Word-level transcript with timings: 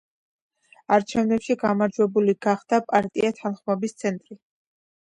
არჩევნებში 0.95 1.57
გამარჯვებული 1.65 2.35
გახდა 2.49 2.83
პარტია 2.91 3.35
თანხმობის 3.43 3.99
ცენტრი. 4.03 4.43